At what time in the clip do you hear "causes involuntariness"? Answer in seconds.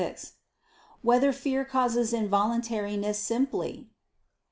1.65-3.19